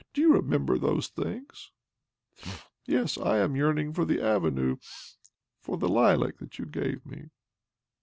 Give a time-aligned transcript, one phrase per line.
[0.15, 1.69] Do you remember those things?
[2.87, 4.83] Yes, I am yearn ing for the avenue, and
[5.61, 7.29] for the lilac that you gave me